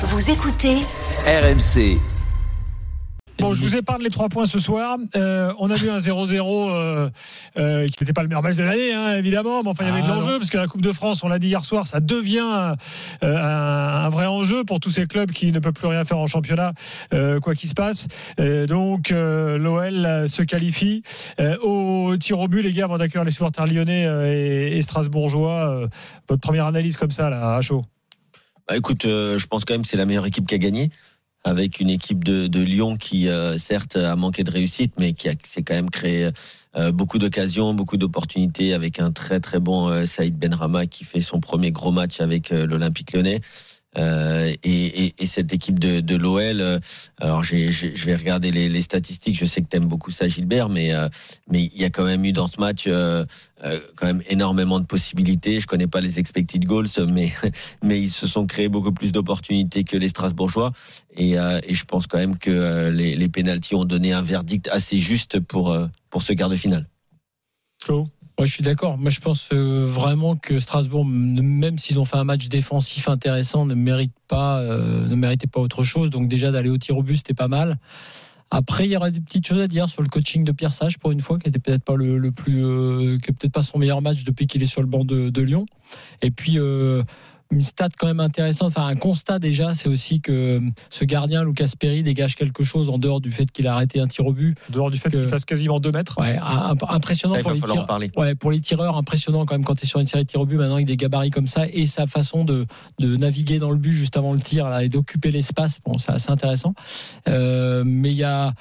[0.00, 0.76] Vous écoutez
[1.26, 1.98] RMC.
[3.40, 4.96] Bon, je vous épargne les trois points ce soir.
[5.16, 7.10] Euh, on a vu un 0-0 euh,
[7.56, 9.64] euh, qui n'était pas le meilleur match de l'année, hein, évidemment.
[9.64, 11.28] Mais enfin, il y avait de Ah, l'enjeu, parce que la Coupe de France, on
[11.28, 12.76] l'a dit hier soir, ça devient
[13.24, 16.18] euh, un, un vrai enjeu pour tous ces clubs qui ne peuvent plus rien faire
[16.18, 16.74] en championnat,
[17.12, 18.06] euh, quoi qu'il se passe.
[18.38, 21.02] Euh, donc, euh, l'OL se qualifie.
[21.40, 24.82] Euh, au tir au but, les gars, avant d'accueillir les supporters lyonnais euh, et, et
[24.82, 25.88] strasbourgeois, euh,
[26.28, 27.82] votre première analyse comme ça, là, à chaud
[28.68, 30.90] Bah, écoute, euh, je pense quand même que c'est la meilleure équipe qui a gagné,
[31.42, 35.62] avec une équipe de, Lyon qui, euh, certes, a manqué de réussite, mais qui s'est
[35.62, 36.28] quand même créé
[36.76, 41.40] euh, beaucoup d'occasions, beaucoup d'opportunités, avec un très très bon Saïd Benrama qui fait son
[41.40, 43.40] premier gros match avec l'Olympique lyonnais.
[43.96, 46.78] Euh, et, et- et cette équipe de, l'OL, euh,
[47.20, 49.36] alors je vais regarder les, statistiques.
[49.36, 51.08] Je sais que t'aimes beaucoup ça, Gilbert, mais euh,
[51.52, 52.88] il y a quand même eu dans ce match
[53.96, 55.60] quand même énormément de possibilités.
[55.60, 57.32] Je connais pas les expected goals, mais
[57.82, 60.72] ils se sont créés beaucoup plus d'opportunités que les Strasbourgeois.
[61.16, 65.40] Et, je pense quand même que les, les pénalties ont donné un verdict assez juste
[65.40, 65.76] pour
[66.10, 66.86] pour ce quart de finale.
[67.82, 68.08] Flo?
[68.38, 68.98] Moi, je suis d'accord.
[68.98, 73.66] Moi, je pense euh, vraiment que Strasbourg, même s'ils ont fait un match défensif intéressant,
[73.66, 76.08] ne mérite pas, euh, ne méritait pas autre chose.
[76.10, 77.78] Donc déjà d'aller au tir au but, c'était pas mal.
[78.52, 80.98] Après, il y aurait des petites choses à dire sur le coaching de Pierre Sage
[80.98, 84.02] pour une fois, qui était peut-être pas le, plus, euh, qui peut-être pas son meilleur
[84.02, 85.66] match depuis qu'il est sur le banc de, de Lyon.
[86.22, 86.58] Et puis.
[86.58, 87.02] Euh,
[87.50, 90.60] une stat quand même intéressante, enfin un constat déjà, c'est aussi que
[90.90, 94.06] ce gardien Lucas Perry dégage quelque chose en dehors du fait qu'il a arrêté un
[94.06, 94.56] tir au but.
[94.68, 96.20] En dehors du fait qu'il fasse quasiment 2 mètres.
[96.20, 97.86] Ouais, imp- impressionnant Il pour va les falloir en tireurs.
[97.86, 98.10] parler.
[98.16, 100.40] Ouais, pour les tireurs, impressionnant quand même quand tu es sur une série de tirs
[100.42, 102.66] au but, maintenant avec des gabarits comme ça, et sa façon de,
[102.98, 106.12] de naviguer dans le but juste avant le tir là, et d'occuper l'espace, bon, c'est
[106.12, 106.74] assez intéressant.
[107.28, 108.52] Euh, mais il y a,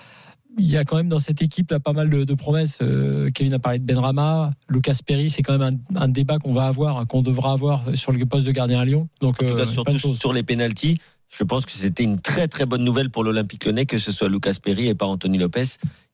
[0.57, 2.79] il y a quand même dans cette équipe là, pas mal de, de promesses.
[2.81, 6.53] Euh, Kevin a parlé de Benrama, Lucas Perry, c'est quand même un, un débat qu'on
[6.53, 9.07] va avoir, qu'on devra avoir sur le poste de gardien à Lyon.
[9.21, 10.97] Donc, En tout euh, cas, surtout sur les pénalties,
[11.29, 14.29] je pense que c'était une très très bonne nouvelle pour l'Olympique Lyonnais que ce soit
[14.29, 15.65] Lucas Perry et pas Anthony Lopez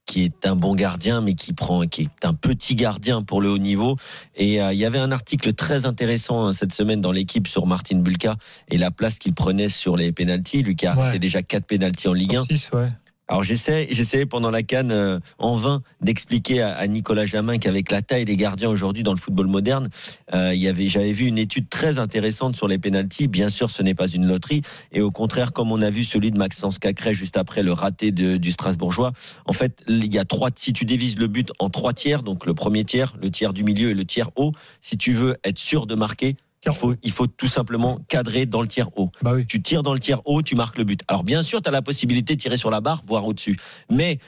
[0.05, 3.49] qui est un bon gardien mais qui prend qui est un petit gardien pour le
[3.49, 3.95] haut niveau
[4.35, 7.67] et euh, il y avait un article très intéressant euh, cette semaine dans l'équipe sur
[7.67, 8.35] Martin Bulka
[8.69, 12.07] et la place qu'il prenait sur les pénalties lui qui a arrêté déjà quatre pénalties
[12.07, 12.89] en Ligue 1 6, ouais.
[13.33, 18.03] Alors j'essaie, j'essayais pendant la canne euh, en vain d'expliquer à, Nicolas Jamin qu'avec la
[18.03, 19.89] taille des gardiens aujourd'hui dans le football moderne,
[20.35, 23.27] euh, il avait, j'avais vu une étude très intéressante sur les pénalties.
[23.27, 24.61] Bien sûr, ce n'est pas une loterie,
[24.91, 28.11] et au contraire, comme on a vu celui de Maxence Cacré juste après le raté
[28.11, 29.13] du Strasbourgeois,
[29.47, 30.51] en fait, il y a trois.
[30.55, 33.63] Si tu divises le but en trois tiers, donc le premier tiers, le tiers du
[33.63, 34.51] milieu et le tiers haut,
[34.81, 36.35] si tu veux être sûr de marquer.
[36.65, 39.45] Il faut, il faut tout simplement cadrer dans le tiers haut Bah oui.
[39.45, 41.01] tu tires dans le tiers haut, tu marques le but.
[41.07, 43.57] Alors bien sûr, tu as la possibilité de tirer sur la barre, voire au-dessus.
[43.91, 44.19] Mais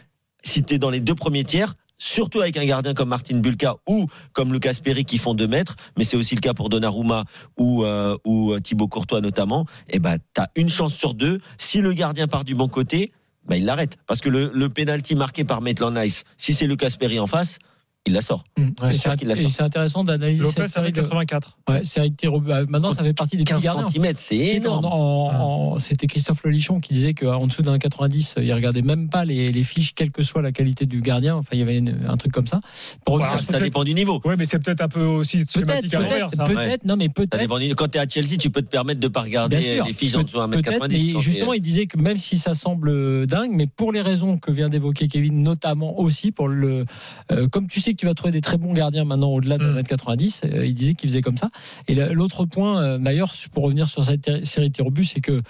[0.44, 3.78] si tu es dans les deux premiers tiers, surtout avec un gardien comme Martin Bulka
[3.88, 7.24] ou comme Lucas Perry qui font deux mètres, mais c'est aussi le cas pour Donnarumma
[7.58, 11.40] ou, euh, ou euh, Thibaut Courtois notamment, et ben tu as une chance sur deux.
[11.58, 13.14] Si le gardien part du bon côté,
[13.48, 13.96] ben, il l'arrête.
[14.08, 17.60] Parce que le, le penalty marqué par Maitland Nice, si c'est Lucas Perry en face,
[18.08, 18.44] il la sort.
[18.58, 18.70] Mm.
[18.92, 19.14] c'est sort.
[19.50, 21.58] c'est intéressant d'analyser Lopez cette série avec de, 84.
[21.70, 22.52] ouais, série de tirs au but.
[22.54, 23.88] Ah, Maintenant, ça fait partie des petits 15 gardiens.
[23.90, 25.80] cm, c'est énorme.
[25.80, 29.64] C'était Christophe Lelichon qui disait qu'en dessous d'un 90, il regardait même pas les, les
[29.64, 31.36] fiches, quelle que soit la qualité du gardien.
[31.36, 32.62] Enfin, il y avait une- un truc comme ça.
[33.06, 34.22] Pour Voilà, revenir ça, dépend du niveau.
[34.24, 36.54] Oui, mais c'est peut-être un peu aussi schématique à l'envers, peut-être, ça.
[36.54, 37.58] peut-être, non, mais peut-être.
[37.60, 39.86] du- Quand tu es à Chelsea, tu peux te permettre de pas regarder sûr.
[39.86, 41.08] les fiches en dessous d'un mètre Peut-être, 90.
[41.08, 44.38] mais quand justement, il disait que même si ça semble dingue, mais pour les raisons
[44.38, 46.86] que vient d'évoquer Kevin, notamment aussi pour le,
[47.32, 49.64] euh, comme tu sais que tu vas trouver des très bons gardiens maintenant au-delà de
[49.66, 49.78] Mm.
[49.80, 51.50] 1m90, euh, il disait qu'il faisait comme ça.
[51.88, 55.06] Et la- l'autre point, euh, d'ailleurs, pour revenir sur cette série de tirs au but,
[55.06, 55.42] c'est que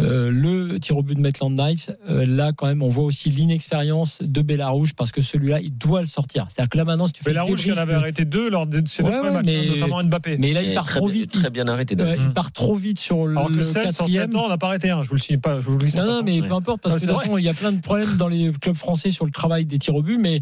[0.00, 3.30] euh, le tir au but de Maitland Nice, euh, là quand même, on voit aussi
[3.30, 6.46] l'inexpérience de Bellarouge parce que celui-là, il doit le sortir.
[6.48, 8.66] C'est-à-dire que là maintenant, si tu fais Mais rouge, il en avait arrêté deux lors
[8.66, 10.36] de ses deux Ouais, premiers ouais, matchs, mais- hein, notamment Mbappé.
[10.38, 11.32] mais là, il part très, trop vite.
[11.32, 11.94] très bien arrêté.
[11.98, 14.36] Il, il part trop vite sur le Alors que 16 sur 7 quatrième.
[14.36, 15.02] ans, on n'a pas arrêté un.
[15.02, 15.60] Je vous le signe pas.
[15.60, 16.12] Je vous le dis Non, pas.
[16.12, 16.48] non, mais Ouais.
[16.48, 18.28] peu importe, parce Ouais, que de toute façon, il y a plein de problèmes dans
[18.28, 20.40] les clubs français sur le travail des tirs au but, mais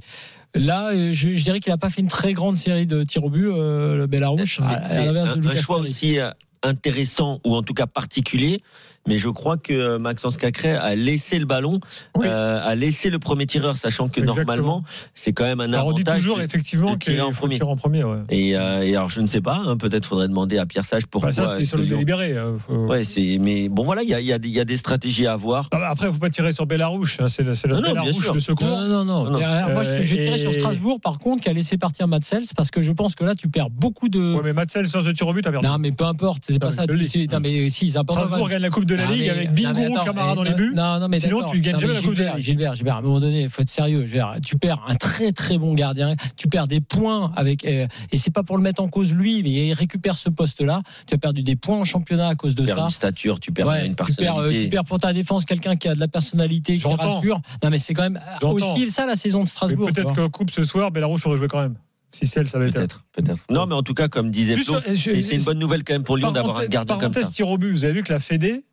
[0.54, 3.24] là, euh, je, je dirais qu'il n'a pas fait une très grande série de tirs
[3.24, 6.30] au but, euh, le Bellarouche, à, C'est à l'inverse un, un choix aussi euh,
[6.62, 8.62] intéressant ou en tout cas particulier.
[9.08, 11.80] Mais je crois que euh, Maxence Cacré a laissé le ballon,
[12.16, 12.26] Oui.
[12.28, 14.44] euh, a laissé le premier tireur, sachant que Exactement.
[14.56, 14.82] normalement
[15.14, 16.18] c'est quand même un Alors, on dit avantage.
[16.20, 17.56] toujours de- effectivement qu'il tirer en premier.
[17.56, 18.04] tirer en premier.
[18.04, 18.18] ouais.
[18.28, 21.06] Et, euh, et alors je ne sais pas, hein, peut-être faudrait demander à Pierre Sage
[21.06, 21.30] pourquoi.
[21.30, 22.32] Bah, ça, c'est sur le délibéré.
[22.36, 23.38] euh, faut- Ouais, c'est.
[23.40, 25.68] Mais bon voilà, il y a, y des- il y a des stratégies à avoir.
[25.72, 27.18] Ah bah, Après, il ne faut pas tirer sur Bellarouche.
[27.20, 28.34] hein, C'est le, le Non, non, Bellarouche sûr.
[28.34, 28.66] de secours.
[28.68, 29.24] Non, non, non.
[29.24, 29.38] Non, non.
[29.40, 31.52] Et, euh, moi, je, je vais tirer Euh, sur et- Strasbourg, par contre, qui a
[31.54, 34.34] laissé partir Matsels, parce que je pense que là, tu perds beaucoup de.
[34.34, 35.66] Ouais, mais Matsel sur ce tir au but, a perdu.
[35.66, 36.84] non, mais peu importe, c'est pas Non, ça.
[36.86, 36.94] le
[37.32, 37.90] Non, mais si.
[37.90, 40.42] Strasbourg gagne la Coupe de la Ligue mais- avec non, mais Bingourou, attends, Camara dans
[40.42, 40.72] les non, buts.
[40.74, 42.44] Non, non, mais Sinon, tu gagnes Non, jamais mais la Coupe de Gilbert, Ligue.
[42.44, 44.04] Gilbert, Gilbert, à un moment donné, il faut être sérieux.
[44.04, 48.16] Dire, tu perds un très très bon gardien, tu perds des points avec euh, et
[48.18, 50.82] c'est pas pour le mettre en cause lui, mais il récupère ce poste-là.
[51.06, 52.84] Tu as perdu des points en championnat à cause de Tu perds ça.
[52.84, 54.64] une stature, tu perds Ouais, une tu perds, euh, personnalité.
[54.64, 57.40] tu perds pour ta défense quelqu'un qui a de la personnalité, qui rassure.
[57.62, 59.90] Non, mais c'est quand même euh, aussi ça la saison de Strasbourg.
[59.92, 60.26] peut-être vois.
[60.28, 61.74] que Coupe ce soir, Belarus aurait joué quand même.
[62.12, 62.74] Si celle, ça va être.
[62.74, 63.44] Peut-être, peut-être.
[63.50, 66.16] Non, mais en tout cas, comme disait Flo, c'est une bonne nouvelle quand même pour
[66.16, 67.30] Lyon d'avoir un Parenthèse- gardien comme parenthèse ça.
[67.30, 67.70] tir au but.
[67.70, 68.64] Vous avez vu que la Fédé,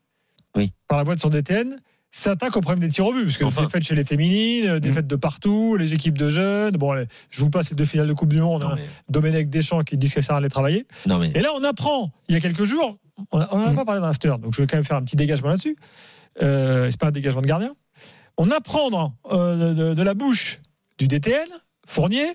[0.58, 0.74] Oui.
[0.90, 1.78] par la voix de son DTN,
[2.12, 3.24] s'attaque au problème des tirs au but.
[3.26, 3.62] Parce que Enfin.
[3.64, 6.76] défaites chez les féminines, défaites de partout, les équipes de jeunes.
[6.78, 8.64] Bon, allez, je vous passe les deux finales de Coupe du Monde.
[8.64, 8.74] Hein.
[8.76, 10.86] mais, Domenech Deschamps qui dit que ça aller travailler.
[11.06, 12.98] non, mais Et là, on apprend, il y a quelques jours,
[13.32, 13.76] on n'en a Mm.
[13.76, 15.76] pas parlé dans l'after, donc je vais quand même faire un petit dégagement là-dessus.
[16.42, 17.74] Euh, c'est pas un dégagement de gardien.
[18.38, 20.60] On apprend dans, euh, de, de la bouche
[21.00, 21.48] du DTN,
[21.88, 22.28] Fournier,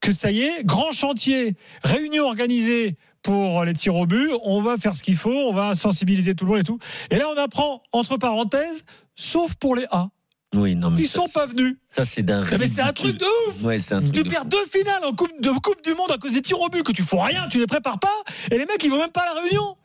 [0.00, 1.54] que ça y est, grand chantier,
[1.84, 5.74] réunion organisée pour les tirs au but, on va faire ce qu'il faut, on va
[5.74, 6.78] sensibiliser tout le monde et tout.
[7.10, 8.84] Et là, on apprend, entre parenthèses,
[9.14, 10.08] sauf pour les A.
[10.54, 11.76] oui, non, mais Ils ça, sont pas venus.
[11.86, 12.44] ça c'est d'un.
[12.58, 14.14] Mais c'est un truc de ouf Ouais, c'est un truc.
[14.14, 14.48] tu de perds fou.
[14.48, 16.92] deux finales en coupe, de coupe du Monde à cause des tirs au but, que
[16.92, 18.12] tu fais rien, tu les prépares pas,
[18.50, 19.76] et les mecs ils vont même pas à la réunion.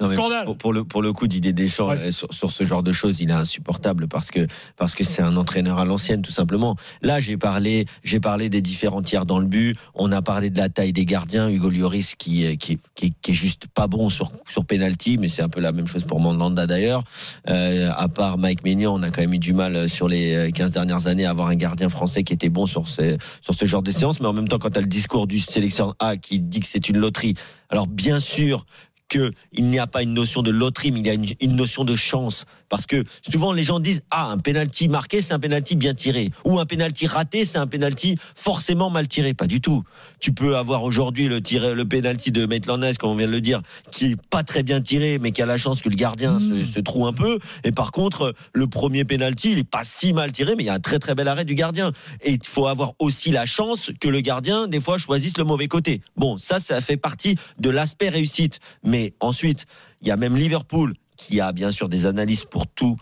[0.00, 0.44] Non, Scandale.
[0.46, 3.20] Pour, pour le, pour le coup, Didier Deschamps, euh, sur, sur ce genre de choses,
[3.20, 6.76] il est insupportable parce que parce que c'est un entraîneur à l'ancienne, tout simplement.
[7.02, 9.76] Là, j'ai parlé, j'ai parlé des différents tiers dans le but.
[9.94, 11.48] On a parlé de la taille des gardiens.
[11.48, 15.16] Hugo Lloris qui est- qui, qui, est- qui est juste pas bon sur sur penalty,
[15.18, 17.04] mais c'est un peu la même chose pour Mandanda d'ailleurs.
[17.48, 20.34] Euh, à part Mike Maignan, on a quand même eu du mal euh, sur les
[20.34, 23.54] euh, 15 dernières années à avoir un gardien français qui était bon sur ces, sur
[23.54, 24.20] ce genre de séance.
[24.20, 26.66] Mais en même temps, quand tu as le discours du sélectionneur A qui dit que
[26.66, 27.34] c'est une loterie,
[27.68, 28.66] alors bien sûr
[29.10, 31.84] qu'il n'y a pas une notion de loterie, mais il y a une, une notion
[31.84, 32.46] de chance.
[32.70, 36.30] Parce que souvent les gens disent ah un penalty marqué c'est un penalty bien tiré
[36.44, 39.34] ou un penalty raté c'est un penalty forcément mal tiré.
[39.34, 39.82] Pas du tout.
[40.20, 43.40] Tu peux avoir aujourd'hui le tiré, le penalty de Maitland comme on vient de le
[43.40, 43.60] dire,
[43.90, 46.64] qui est pas très bien tiré, mais qui a la chance que le gardien Mmh.
[46.64, 47.38] se, se trouve un peu.
[47.64, 50.70] Et par contre le premier penalty il est pas si mal tiré, mais il y
[50.70, 51.92] a un très très bel arrêt du gardien.
[52.22, 55.68] Et il faut avoir aussi la chance que le gardien des fois choisisse le mauvais
[55.68, 56.02] côté.
[56.16, 58.60] Bon ça ça fait partie de l'aspect réussite.
[58.84, 59.66] Mais ensuite
[60.00, 62.96] il y a même Liverpool qui a bien sûr des analyses pour tout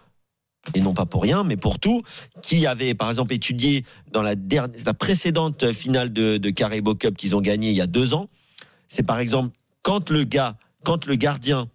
[0.75, 2.03] et non pas pour rien, mais pour tout,
[2.43, 4.35] qui avait par exemple étudié dans la,
[4.99, 8.29] précédente finale de, de Carabao Cup qu'ils ont gagné il y a deux ans.
[8.89, 11.69] C'est par exemple quand le gars, quand le gardien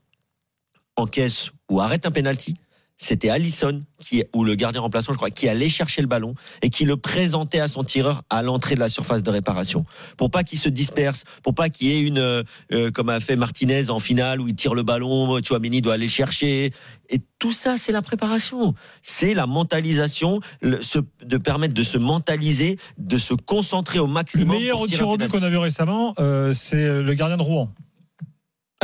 [0.96, 2.56] encaisse ou arrête un penalty,
[3.04, 6.70] c'était Allison qui ou le gardien remplaçant, je crois, qui allait chercher le ballon et
[6.70, 9.84] qui le présentait à son tireur à l'entrée de la surface de réparation,
[10.18, 13.20] pour pas qu'il se disperse, pour pas qu'il y ait une, euh, euh, comme a
[13.20, 16.72] fait Martinez en finale où il tire le ballon, Chouamini doit aller le chercher.
[17.10, 21.98] Et tout ça, c'est la préparation, c'est la mentalisation, le- se- de permettre de se
[21.98, 24.58] mentaliser, de se concentrer au Le maximum.
[24.58, 27.42] meilleur pour tirer tir au but qu'on a vu récemment, euh, c'est le gardien de
[27.44, 27.70] Rouen.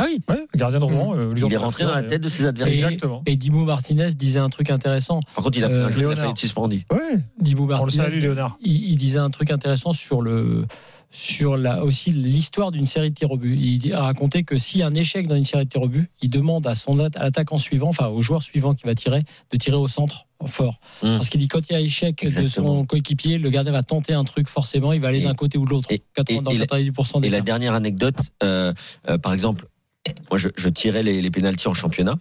[0.02, 1.14] Ah oui, Ouais, le gardien de Rouen.
[1.14, 2.88] euh, il est rentré dans la tête de ses adversaires.
[2.88, 3.22] Exactement.
[3.26, 5.20] Et Dibou Martinez disait un truc intéressant.
[5.34, 6.18] Par contre, il a pris Euh, un jeu, il a Léonard.
[6.18, 6.84] failli être suspendu.
[6.90, 8.04] Ouais, Dibou on le Martinez.
[8.04, 8.56] salue, Léonard.
[8.62, 10.66] il, il disait un truc intéressant sur le
[11.12, 13.58] sur la, aussi l'histoire d'une série de tirs au but.
[13.60, 15.88] Il a raconté que s'il y a un échec dans une série de tirs au
[15.88, 18.94] but, il demande à son at- à l'attaquant suivant, enfin au joueur suivant qui va
[18.94, 20.78] tirer, de tirer au centre fort.
[21.02, 21.16] Hum.
[21.16, 24.12] Parce qu'il dit quand il y a échec de son coéquipier, le gardien va tenter
[24.14, 25.90] un truc forcément, il va aller Et- d'un côté ou de l'autre.
[25.90, 28.14] et- 80 dans et la- 90% des Et la dernière anecdote,
[28.44, 28.72] euh,
[29.08, 29.66] euh, par exemple,
[30.30, 32.16] moi je, je tirais les, les pénalties en championnat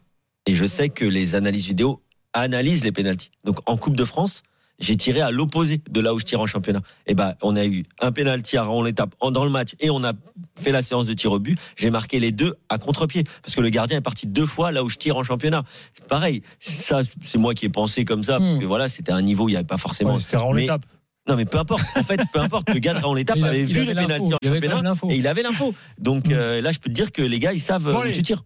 [0.46, 2.02] et je sais que les analyses vidéo
[2.34, 3.32] analysent les pénalties.
[3.44, 4.44] Donc en Coupe de France,
[4.80, 6.82] j'ai tiré à l'opposé de là où je tire en championnat.
[7.06, 10.04] Et ben on a eu un pénalty à Raon l'étape dans le match et on
[10.04, 10.14] a
[10.58, 11.60] fait la séance de tir au but.
[11.76, 14.84] J'ai marqué les deux à contre-pied parce que le gardien est parti deux fois là
[14.84, 15.64] où je tire en championnat.
[15.94, 16.44] C'est pareil.
[16.60, 18.40] Ça, c'est moi qui ai pensé comme ça.
[18.40, 18.60] Parce Hmm.
[18.60, 20.16] que voilà, c'était un niveau où il n'y avait pas forcément.
[20.16, 20.86] Ouais, C'était mais- l'étape.
[21.30, 21.84] Non, mais peu importe.
[21.96, 22.70] En fait, peu importe.
[22.74, 25.18] Le gars de Raon l'étape avait vu le pénalty en Il avait quand championnat et
[25.18, 25.74] il avait l'info.
[26.00, 28.12] Donc euh, là, je peux te dire que les gars, ils savent Bon, où allez.
[28.14, 28.38] tu tires.